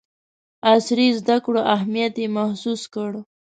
عصري 0.71 1.07
زدکړو 1.19 1.61
اهمیت 1.75 2.13
یې 2.21 2.27
محسوس 2.37 2.81
کړ. 2.93 3.11